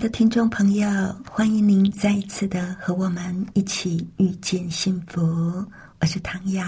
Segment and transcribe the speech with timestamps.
[0.00, 0.88] 的听众朋友，
[1.30, 5.20] 欢迎您再一次的和我们一起遇见幸福。
[6.00, 6.64] 我是唐瑶，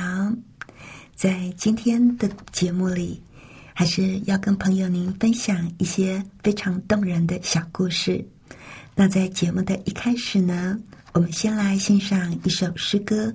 [1.15, 3.19] 在今天的节目里，
[3.73, 8.23] 还是要跟朋友您分享一些非常动人的小故事。
[8.95, 10.79] 那在节目的一开始呢，
[11.15, 13.33] 我们先来欣赏一首诗歌。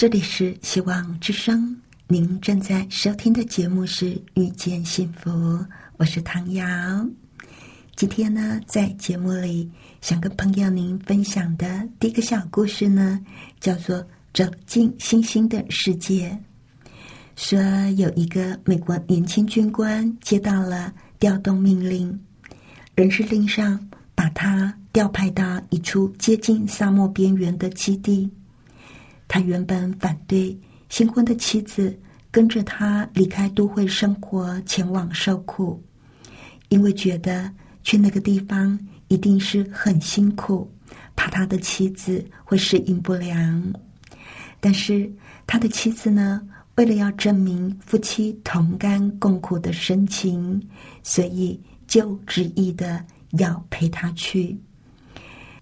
[0.00, 1.76] 这里是希望之声，
[2.08, 5.30] 您正在收听的节目是《遇见幸福》，
[5.98, 6.64] 我是唐瑶。
[7.96, 9.70] 今天呢，在节目里
[10.00, 13.20] 想跟朋友您分享的第一个小故事呢，
[13.60, 13.98] 叫做
[14.32, 16.30] 《走进星星的世界》。
[17.36, 17.60] 说
[17.98, 22.18] 有一个美国年轻军官接到了调动命令，
[22.94, 23.78] 人事令上
[24.14, 28.30] 把他调派到一处接近沙漠边缘的基地。
[29.32, 31.96] 他原本反对新婚的妻子
[32.32, 35.80] 跟着他离开都会生活，前往受苦，
[36.68, 37.48] 因为觉得
[37.84, 40.68] 去那个地方一定是很辛苦，
[41.14, 43.72] 怕他的妻子会适应不良。
[44.58, 45.08] 但是
[45.46, 46.42] 他的妻子呢，
[46.74, 50.60] 为了要证明夫妻同甘共苦的深情，
[51.04, 53.04] 所以就执意的
[53.38, 54.58] 要陪他去。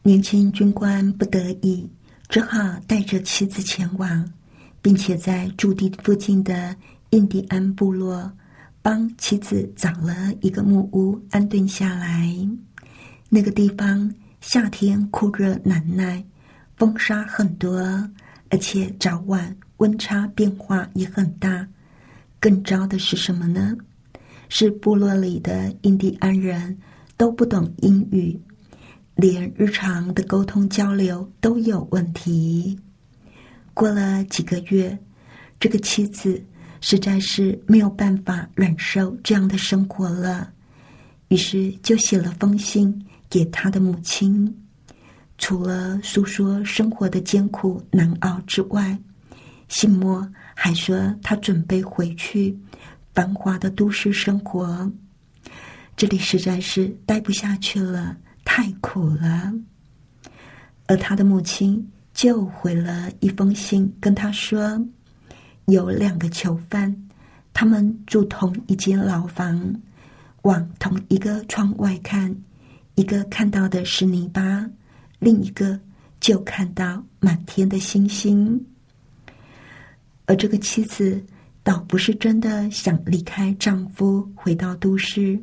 [0.02, 1.86] 年轻军官不得已。
[2.28, 4.32] 只好带着妻子前往，
[4.82, 6.76] 并且在驻地附近的
[7.10, 8.30] 印第安部落
[8.82, 12.30] 帮妻子找了一个木屋安顿下来。
[13.30, 16.22] 那个地方夏天酷热难耐，
[16.76, 17.80] 风沙很多，
[18.50, 21.66] 而且早晚温差变化也很大。
[22.38, 23.74] 更糟的是什么呢？
[24.50, 26.78] 是部落里的印第安人
[27.16, 28.38] 都不懂英语。
[29.20, 32.78] 连日常的沟通交流都有问题。
[33.74, 34.96] 过了几个月，
[35.58, 36.40] 这个妻子
[36.80, 40.48] 实在是没有办法忍受这样的生活了，
[41.30, 44.56] 于是就写了封信给他的母亲。
[45.36, 48.96] 除了诉说生活的艰苦难熬之外，
[49.66, 50.24] 信末
[50.54, 52.56] 还说他准备回去
[53.12, 54.88] 繁华的都市生活，
[55.96, 58.16] 这里实在是待不下去了。
[58.50, 59.52] 太苦了，
[60.86, 64.82] 而他的母亲就回了一封信，跟他说：
[65.66, 66.96] 有两个囚犯，
[67.52, 69.78] 他们住同一间牢房，
[70.42, 72.34] 往同一个窗外看，
[72.94, 74.66] 一个看到的是泥巴，
[75.18, 75.78] 另一个
[76.18, 78.58] 就看到满天的星星。
[80.24, 81.22] 而这个妻子
[81.62, 85.38] 倒不是真的想离开丈夫，回到都市。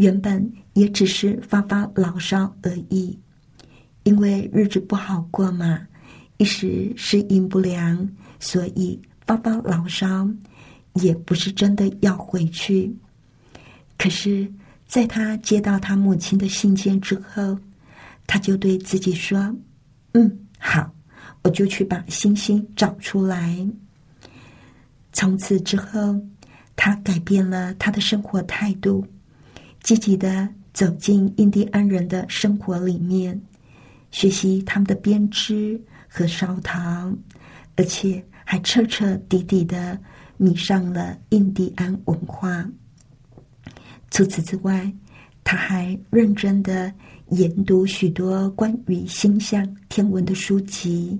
[0.00, 3.18] 原本也只是发发牢骚而已，
[4.04, 5.78] 因为日子不好过嘛，
[6.38, 8.08] 一时适应不良，
[8.38, 10.26] 所以发发牢骚，
[10.94, 12.90] 也不是真的要回去。
[13.98, 14.50] 可是，
[14.86, 17.58] 在他接到他母亲的信件之后，
[18.26, 19.54] 他就对自己说
[20.14, 20.90] ：“嗯，好，
[21.42, 23.68] 我就去把星星找出来。”
[25.12, 26.18] 从此之后，
[26.74, 29.06] 他改变了他的生活态度。
[29.82, 33.40] 积极的走进印第安人的生活里面，
[34.10, 37.10] 学习他们的编织和烧陶，
[37.76, 39.98] 而且还彻彻底底的
[40.36, 42.64] 迷上了印第安文化。
[44.10, 44.92] 除此之外，
[45.42, 46.92] 他还认真的
[47.30, 51.18] 研读许多关于星象天文的书籍，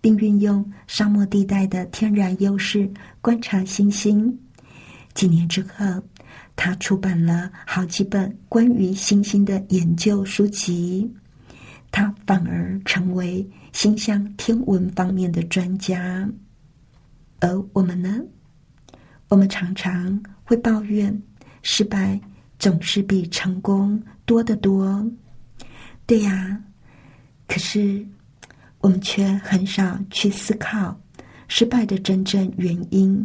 [0.00, 4.36] 并运用沙漠地带的天然优势观察星星。
[5.14, 6.02] 几年之后。
[6.54, 11.10] 他出版了好几本关于星星的研究书籍，
[11.90, 16.28] 他反而成为星象天文方面的专家。
[17.40, 18.20] 而我们呢？
[19.28, 21.22] 我们常常会抱怨
[21.62, 22.20] 失败
[22.58, 25.04] 总是比成功多得多。
[26.06, 26.62] 对呀，
[27.48, 28.06] 可是
[28.80, 31.00] 我们却很少去思考
[31.48, 33.24] 失败的真正原因，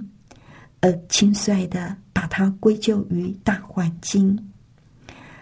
[0.80, 1.96] 而轻率的。
[2.28, 4.38] 把它归咎于大环境，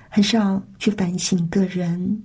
[0.08, 2.22] 很少去反省个人。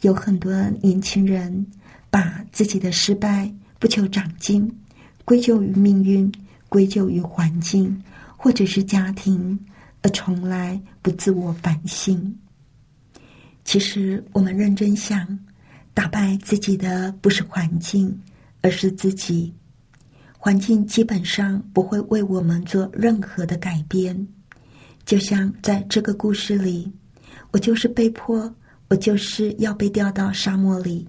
[0.00, 0.50] 有很多
[0.80, 1.66] 年轻人
[2.08, 4.74] 把自己的失败不求长进，
[5.26, 6.32] 归咎于命运，
[6.70, 8.02] 归咎于环境，
[8.38, 9.58] 或者是家庭，
[10.00, 12.34] 而从来不自我反省。
[13.64, 15.38] 其实，我们认真想，
[15.92, 18.18] 打败自己的不是环境，
[18.62, 19.52] 而是自己。
[20.44, 24.14] 环境基本上不会为我们做任何的改变，
[25.06, 26.92] 就像在这个故事里，
[27.50, 28.54] 我就是被迫，
[28.88, 31.08] 我就是要被调到沙漠里，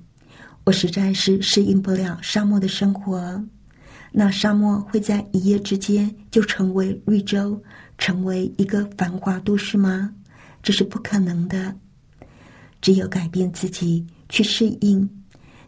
[0.64, 3.44] 我实在是适应不了沙漠的生活。
[4.10, 7.62] 那沙漠会在一夜之间就成为绿洲，
[7.98, 10.14] 成为一个繁华都市吗？
[10.64, 11.76] 这是不可能的。
[12.80, 15.10] 只有改变自己，去适应，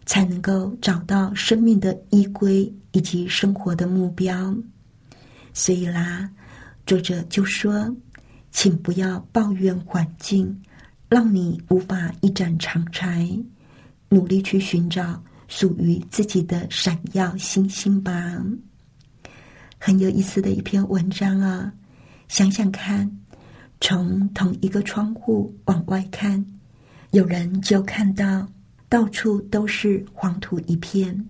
[0.08, 4.52] 才能够找到生命的依归以及生活的目标。
[5.54, 6.28] 所以啦，
[6.88, 7.96] 作者就说
[8.50, 10.60] ：“请不要抱怨环境，
[11.08, 13.30] 让你无法一展长才，
[14.10, 18.12] 努力去寻找。”属于自己的闪耀星星吧，
[19.80, 21.72] 很有意思的一篇文章啊！
[22.28, 23.10] 想想看，
[23.80, 26.46] 从同一个窗户往外看，
[27.12, 28.46] 有人就看到
[28.90, 31.26] 到处都是黄土一片。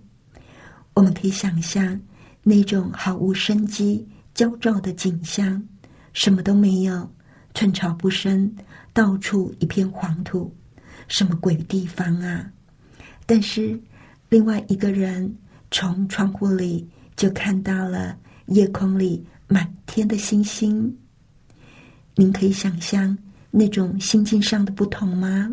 [0.94, 2.00] 我们可以想象
[2.44, 5.62] 那种毫无生机、焦躁的景象，
[6.14, 7.12] 什么都没有，
[7.54, 8.54] 寸草不生，
[8.94, 10.54] 到处一片黄土，
[11.08, 12.52] 什么鬼地方啊！
[13.26, 13.80] 但是。
[14.30, 15.34] 另外一个人
[15.72, 16.86] 从窗户里
[17.16, 18.14] 就看到了
[18.48, 20.94] 夜空里满天的星星。
[22.14, 23.18] 您可以想象
[23.50, 25.50] 那种心境上的不同吗？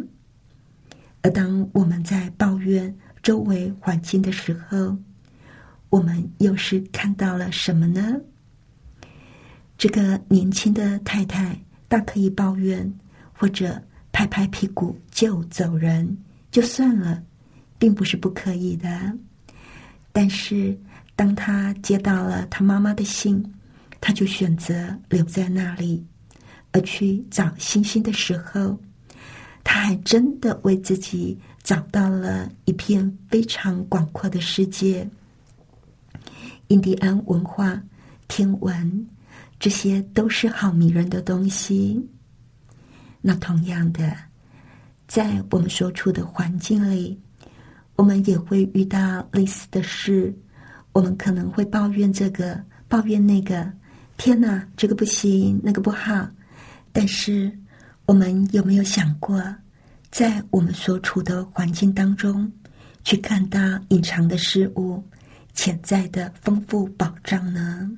[1.24, 4.94] 而当我们在抱怨周围环境的时候，
[5.88, 8.20] 我们又是看到了什么呢？
[9.78, 12.92] 这个年轻的太太大可以抱怨，
[13.32, 16.16] 或者拍拍屁股就走人，
[16.50, 17.20] 就算了。
[17.76, 18.88] 并不是不可以的，
[20.10, 20.78] 但是
[21.14, 23.44] 当他接到了他妈妈的信，
[24.00, 26.02] 他就选择留在那里，
[26.72, 28.80] 而去找星星的时候，
[29.64, 35.08] 他还真的为自己找到了一片非常广阔的世界。
[36.68, 37.82] 印第安文化、
[38.28, 39.06] 天文，
[39.58, 42.00] 这些都是好迷人的东西。
[43.20, 44.14] 那同样的，
[45.08, 47.18] 在我们所处的环境里。
[47.96, 50.34] 我们也会遇到类似的事，
[50.90, 53.72] 我们可能会抱怨这个，抱怨那个。
[54.16, 56.28] 天哪，这个不行，那个不好。
[56.92, 57.56] 但是，
[58.06, 59.42] 我们有没有想过，
[60.10, 62.50] 在我们所处的环境当中，
[63.02, 63.58] 去看到
[63.88, 65.02] 隐藏的事物、
[65.52, 67.90] 潜在的丰富保障呢？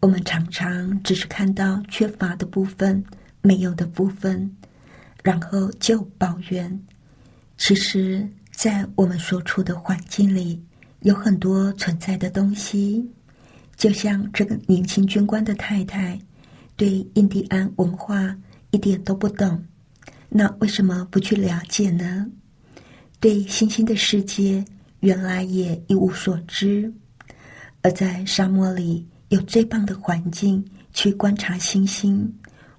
[0.00, 3.04] 我们常常只是看到缺乏的部分、
[3.42, 4.50] 没有的部分，
[5.22, 6.80] 然后就抱怨。
[7.56, 8.28] 其实。
[8.52, 10.62] 在我们所处的环境里，
[11.00, 13.10] 有很多存在的东西，
[13.74, 16.20] 就像这个年轻军官的太太，
[16.76, 18.36] 对印第安文化
[18.70, 19.64] 一点都不懂，
[20.28, 22.26] 那为什么不去了解呢？
[23.18, 24.64] 对星星的世界，
[25.00, 26.92] 原来也一无所知，
[27.82, 32.32] 而在沙漠里有最棒的环境去观察星星，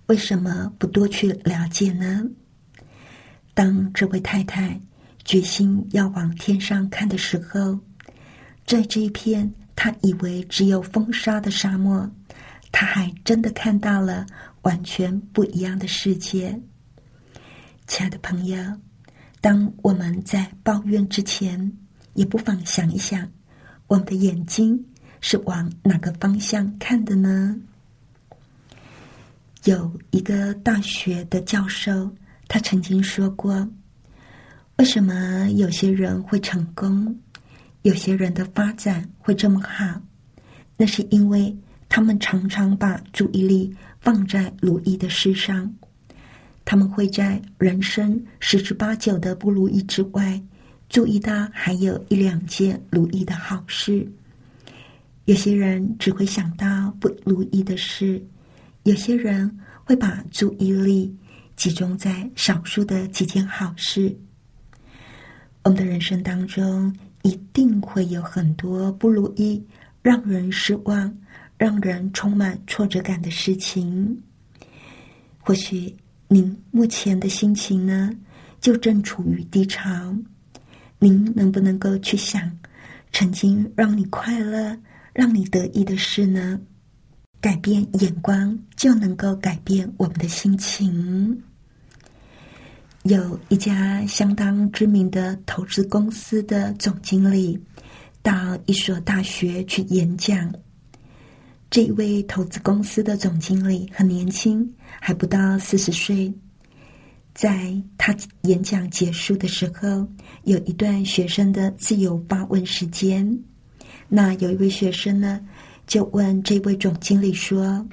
[0.08, 2.24] 为什么不多去了解呢？
[3.54, 4.80] 当这位太太。
[5.24, 7.80] 决心要往天上看的时候，
[8.66, 12.10] 在这一片她以为只有风沙的沙漠，
[12.72, 14.26] 她还真的看到了
[14.62, 16.60] 完全不一样的世界。
[17.88, 18.58] 亲爱的朋友，
[19.42, 21.72] 当我们在抱怨之前，
[22.14, 23.28] 也不妨想一想，
[23.88, 24.86] 我们的眼睛
[25.20, 27.56] 是往哪个方向看的呢？
[29.66, 32.10] 有一个大学的教授，
[32.48, 33.68] 他曾经说过。
[34.78, 37.16] 为什么有些人会成功，
[37.84, 40.02] 有些人的发展会这么好？
[40.78, 41.56] 那是因为
[41.88, 43.72] 他们常常把注意力
[44.02, 45.74] 放在如意的事上。
[46.66, 50.42] 他们会在人生十之八九的不如意之外，
[50.90, 54.06] 注意到还有一两件如意的好事。
[55.26, 58.22] 有些人只会想到不如意的事，
[58.84, 61.16] 有些人会把注意力
[61.56, 64.16] 集中在少数的几件好事。
[65.64, 69.64] 我们的人生当中一定会有很多不如意、
[70.02, 71.16] 让人失望、
[71.62, 74.20] 让人充满挫折感的事情。
[75.38, 75.96] 或许
[76.28, 78.10] 您目前的心情呢，
[78.60, 80.12] 就正处于低潮。
[80.98, 82.52] 您能不能够去想
[83.12, 84.76] 曾经让你快乐、
[85.14, 86.60] 让你得意的事呢？
[87.40, 91.40] 改变眼光，就能够改变我们的心情。
[93.04, 97.64] 有一家相当知名的投资公司的总经理
[98.24, 100.52] 到一所大学去演讲。
[101.72, 106.32] 这一位投资公司的总经理很年轻，还不到四十岁。
[107.34, 110.06] 在他演讲结束的时候，
[110.44, 113.40] 有一段学生的自由发问时间。
[114.10, 115.40] 那有一位学生呢，
[115.88, 117.88] 就问这位总经理说：“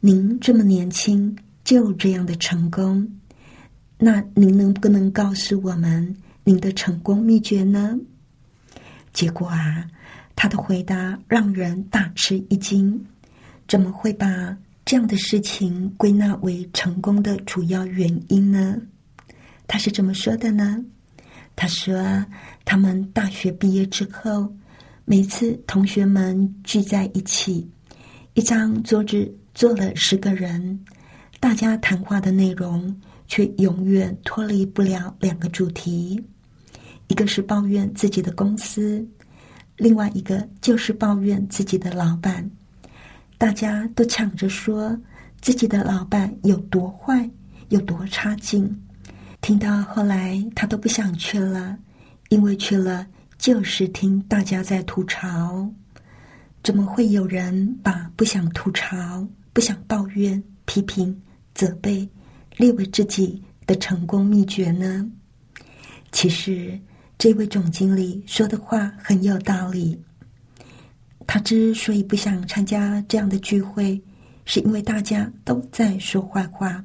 [0.00, 3.10] 您这么年轻，就这样的成功？”
[3.96, 7.98] 那您能不能告诉我们，您的成功秘诀呢？
[9.14, 9.88] 结果啊，
[10.42, 13.00] 他的回答让人大吃一惊。
[13.68, 14.26] 怎么会把
[14.84, 18.76] 这样的事情归纳为成功的主要原因呢？
[19.68, 20.84] 他是怎么说的呢？
[21.54, 22.26] 他说，
[22.64, 24.52] 他们大学毕业之后，
[25.04, 27.70] 每次同学们聚在一起，
[28.34, 30.84] 一张桌子坐了十个人，
[31.38, 36.20] 大家谈话的内容却永远脱离不了两个主题：
[37.06, 39.06] 一个是抱怨自己的公司，
[39.82, 42.48] 另外一个就是抱怨自己的老板。
[43.36, 44.96] 大家都抢着说
[45.40, 47.28] 自己的老板有多坏，
[47.70, 48.80] 有多差劲。
[49.40, 51.76] 听到后来，他都不想去了，
[52.28, 53.04] 因为去了
[53.38, 55.68] 就是听大家在吐槽。
[56.62, 61.20] 怎么会有人把不想吐槽、不想抱怨、批评、
[61.56, 62.08] 责备
[62.56, 65.04] 列为自己的成功秘诀呢？
[66.12, 66.78] 其实，
[67.22, 69.96] 这位总经理说的话很有道理。
[71.24, 74.02] 他之所以不想参加这样的聚会，
[74.44, 76.84] 是因为大家都在说坏话，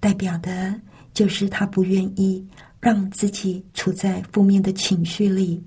[0.00, 0.74] 代表的
[1.14, 2.44] 就是他不愿意
[2.80, 5.62] 让自己处在负面的情绪里，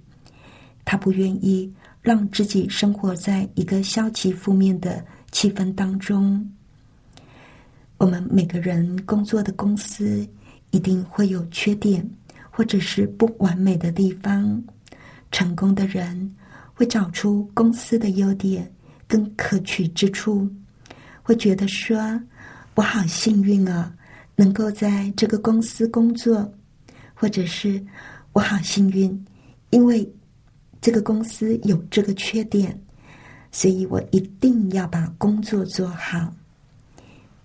[0.84, 6.46] 他不愿意让自己生活在一个消极负面的气氛当中。
[7.96, 10.28] 我们每个人工作的公司
[10.72, 12.06] 一定会有缺点，
[12.56, 14.64] 或者是不完美的地方，
[15.30, 16.34] 成功的人。
[16.78, 18.70] 会找出公司的优点
[19.08, 20.46] 跟可取之处，
[21.24, 22.22] 会觉得说
[22.76, 23.96] ：“我好幸运啊，
[24.36, 26.54] 能够在这个公司工作，
[27.14, 27.82] 或者是
[28.34, 29.26] 我好幸运，
[29.70, 30.06] 因为
[30.82, 32.78] 这个公司有这个缺点，
[33.54, 36.30] 所以我一定要把工作做好。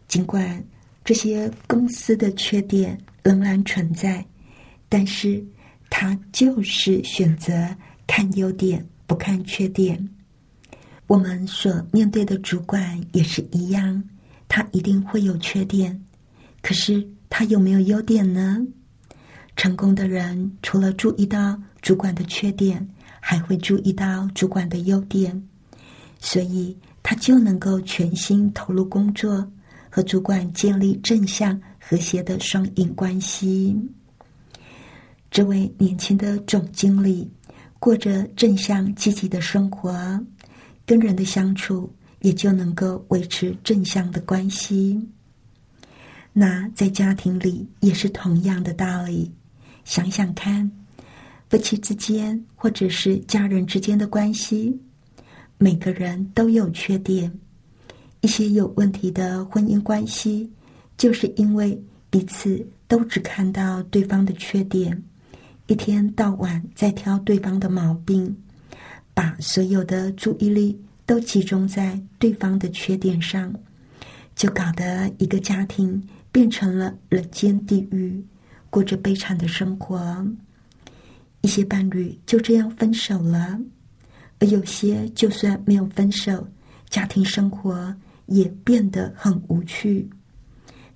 [0.09, 0.61] 尽管
[1.05, 4.27] 这些公司的缺点仍然存在，
[4.91, 5.43] 但是
[5.89, 7.75] 他就是选择
[8.07, 10.09] 看优点。”不看缺点，
[11.09, 14.01] 我们所面对的主管也是一样，
[14.47, 16.01] 他一定会有缺点。
[16.63, 18.65] 可是他有没有优点呢？
[19.57, 25.43] 成功的人除了注意到主管的缺点，还会注意到主管的优点，
[26.21, 29.45] 所以他就能够全心投入工作，
[29.91, 33.77] 和主管建立正向和谐的双赢关系。
[35.31, 37.31] 这位年轻的总经理。
[37.79, 40.23] 过着正向积极的生活，
[40.85, 41.91] 跟人的相处
[42.21, 45.01] 也就能够维持正向的关系。
[46.31, 49.33] 那在家庭里也是同样的道理。
[49.87, 50.71] 想想看，
[51.49, 54.79] 夫妻之间或者是家人之间的关系，
[55.57, 57.33] 每个人都有缺点。
[58.21, 60.53] 一些有问题的婚姻关系，
[60.99, 65.03] 就是因为彼此都只看到对方的缺点。
[65.71, 68.37] 一天到晚在挑对方的毛病，
[69.15, 73.55] 把所有的注意力都集中在对方的缺点上，
[74.35, 76.03] 就搞得一个家庭
[76.33, 78.21] 变成了人间地狱，
[78.69, 80.27] 过着悲惨的生活。
[81.41, 83.57] 一些伴侣就这样分手了，
[84.41, 86.49] 而有些就算没有分手，
[86.89, 87.95] 家庭生活
[88.27, 90.11] 也变得很无趣。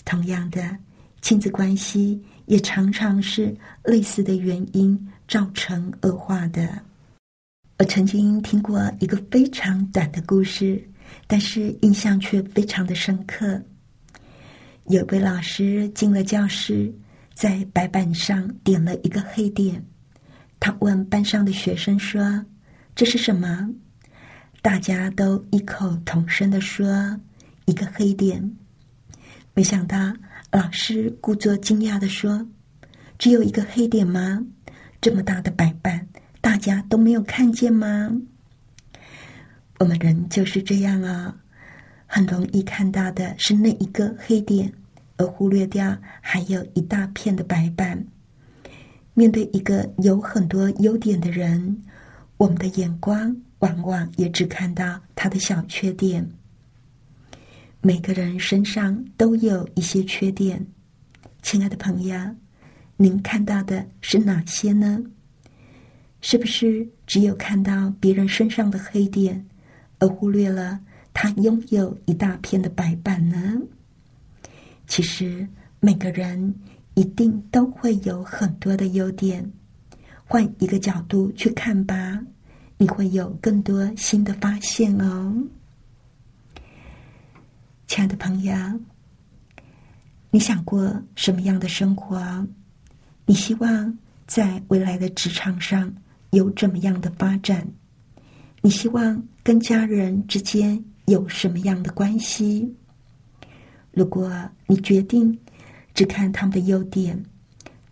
[0.04, 0.76] 同样的，
[1.22, 2.20] 亲子关系。
[2.46, 6.68] 也常常是类似的原因造成恶化的。
[7.78, 10.82] 我曾经听过一个非常短的故事，
[11.26, 13.60] 但是印象却非常的深刻。
[14.86, 16.92] 有位老师进了教室，
[17.34, 19.84] 在白板上点了一个黑点。
[20.58, 22.44] 他问班上的学生说
[22.96, 23.68] ：“这是什么？”
[24.62, 27.18] 大家都异口同声的说
[27.66, 28.56] ：“一个黑点。”
[29.54, 30.12] 没想到。
[30.52, 32.46] 老师故作惊讶的说
[33.24, 34.44] ：“只有一个黑点吗？
[35.00, 36.06] 这么大的白板，
[36.42, 38.20] 大家都没有看见吗？”
[39.80, 41.34] 我们人就是这样啊，
[42.04, 44.70] 很容易看到的是那一个黑点，
[45.16, 48.04] 而忽略掉还有一大片的白板。
[49.14, 51.82] 面对一个有很多优点的人，
[52.36, 56.30] 我们的眼光往往也只看到他的小缺点。
[57.80, 60.66] 每个人身上都有一些缺点，
[61.40, 62.14] 亲爱的朋友，
[62.96, 65.02] 您看到的是哪些呢？
[66.20, 69.44] 是不是只有看到别人身上的黑点，
[69.98, 70.80] 而忽略了
[71.12, 73.60] 他拥有一大片的白板呢？
[74.86, 75.46] 其实
[75.80, 76.54] 每个人
[76.94, 79.52] 一定都会有很多的优点，
[80.24, 82.24] 换一个角度去看吧，
[82.78, 85.44] 你会有更多新的发现哦。
[87.86, 88.54] 亲爱的朋友，
[90.30, 92.46] 你想过什么样的生活？
[93.26, 95.92] 你希望在未来的职场上
[96.30, 97.66] 有怎么样的发展？
[98.60, 102.70] 你希望跟家人之间有什么样的关系？
[103.92, 104.30] 如果
[104.66, 105.38] 你决定
[105.94, 107.22] 只看他们的优点，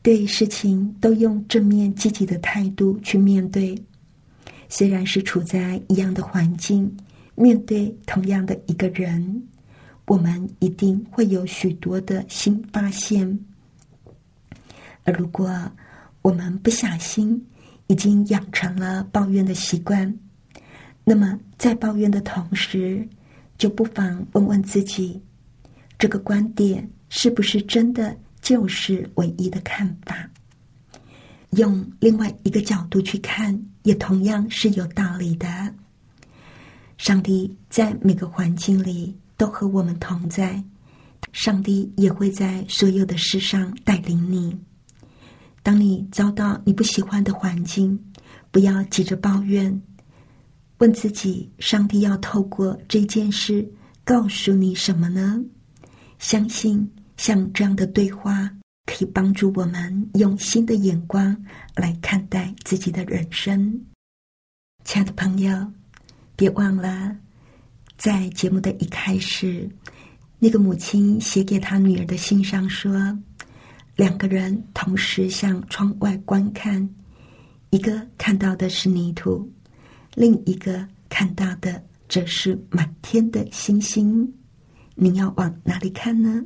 [0.03, 3.75] 对事情都用正面积极的态度去面对，
[4.69, 6.95] 虽然是处在一样的环境，
[7.35, 9.43] 面对同样的一个人，
[10.07, 13.39] 我们一定会有许多的新发现。
[15.05, 15.51] 而如果
[16.23, 17.45] 我们不小心
[17.87, 20.13] 已经养成了抱怨的习惯，
[21.05, 23.07] 那么在抱怨的同时，
[23.59, 25.21] 就不妨问问自己：
[25.99, 30.29] 这个观点是不是真的就是唯一的看法？
[31.51, 35.47] 用另外一个角度去看，也同样是有道理的。
[36.97, 40.63] 上帝在每个环境里都和我们同在，
[41.33, 44.57] 上帝也会在所有的事上带领你。
[45.63, 47.99] 当你遭到你不喜欢的环境，
[48.51, 49.81] 不要急着抱怨，
[50.79, 53.65] 问自己：上帝要透过这件事
[54.05, 55.41] 告诉你什么呢？
[56.19, 58.51] 相信像这样的对话，
[58.87, 61.37] 可以帮助我们用新的眼光
[61.77, 63.81] 来看待自己的人生。
[64.85, 65.73] 亲爱的朋友，
[66.35, 67.17] 别忘了，
[67.97, 69.71] 在节目的一开始，
[70.41, 73.17] 那个母亲写给她女儿的信上说。
[73.95, 76.89] 两个人同时向窗外观看，
[77.71, 79.51] 一个看到的是泥土，
[80.15, 84.33] 另一个看到的则是满天的星星。
[84.95, 86.43] 你要往哪里看呢？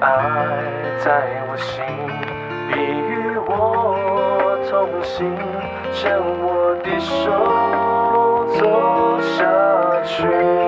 [0.00, 0.62] 爱
[0.98, 1.84] 在我心
[2.68, 5.36] 你与我同行
[5.92, 10.65] 牵我的手走下去。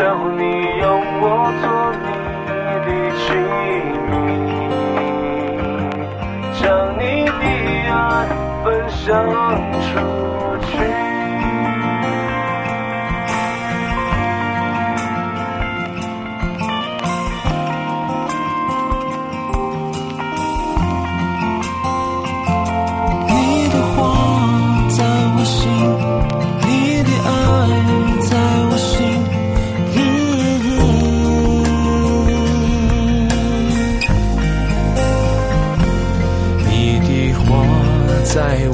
[0.00, 0.42] 求你
[0.78, 0.86] 用
[1.20, 1.22] 我
[1.60, 1.68] 做
[2.00, 2.08] 你
[2.86, 2.88] 的
[3.20, 3.22] 妻，
[6.58, 6.64] 将
[6.96, 7.44] 你的
[7.92, 7.94] 爱
[8.64, 8.98] 分享
[9.82, 9.92] 出
[10.64, 10.72] 去。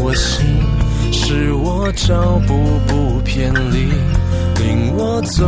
[0.06, 0.46] 我心，
[1.10, 2.54] 使我脚步
[2.86, 3.90] 不偏离，
[4.62, 5.44] 领我走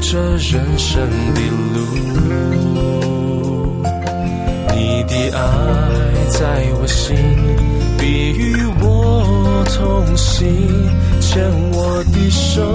[0.00, 1.40] 这人生的
[1.74, 1.76] 路。
[4.74, 5.40] 你的爱
[6.30, 7.14] 在我心，
[7.98, 10.48] 必与我同行，
[11.20, 12.74] 牵我的手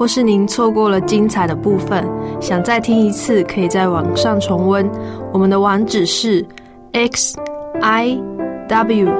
[0.00, 2.08] 或是您错过了精彩的部分，
[2.40, 4.90] 想再听一次，可以在网上重温。
[5.30, 6.42] 我们的网址是
[6.92, 7.38] x
[7.82, 8.18] i
[8.66, 9.10] w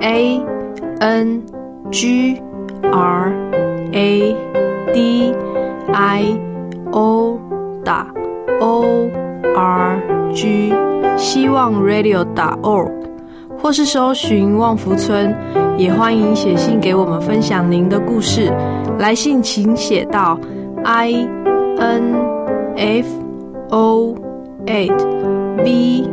[0.00, 0.40] a
[1.00, 1.42] n
[1.90, 2.40] g
[2.82, 3.34] r
[3.90, 4.36] a
[4.94, 5.34] d
[5.92, 6.38] i
[6.92, 7.40] o
[7.84, 8.06] 打
[8.60, 9.10] o
[9.56, 10.00] r
[10.32, 10.72] g
[11.16, 12.88] 希望 radio 打 org，
[13.60, 15.34] 或是搜寻旺福村，
[15.76, 18.52] 也欢迎写信给我们分享您的故事。
[18.98, 20.38] 来信请写到
[20.84, 21.28] i
[21.78, 22.14] n
[22.76, 23.06] f
[23.70, 24.14] o
[24.66, 24.96] eight
[25.64, 26.04] v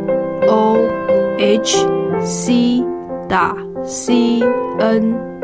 [0.48, 0.78] o
[1.38, 1.88] h
[2.22, 2.84] c
[3.28, 4.42] 打 c
[4.80, 5.35] n。